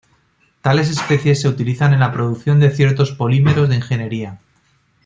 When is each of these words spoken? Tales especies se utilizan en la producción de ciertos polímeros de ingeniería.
Tales 0.63 0.89
especies 0.89 1.39
se 1.41 1.47
utilizan 1.47 1.93
en 1.93 1.99
la 1.99 2.11
producción 2.11 2.59
de 2.59 2.71
ciertos 2.71 3.11
polímeros 3.11 3.69
de 3.69 3.75
ingeniería. 3.75 4.39